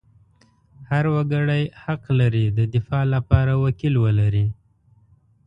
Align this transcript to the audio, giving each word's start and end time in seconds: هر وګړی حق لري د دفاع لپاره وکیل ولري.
هر 0.89 1.05
وګړی 1.15 1.63
حق 1.83 2.03
لري 2.19 2.45
د 2.57 2.59
دفاع 2.75 3.03
لپاره 3.15 3.53
وکیل 3.63 3.95
ولري. 4.05 4.45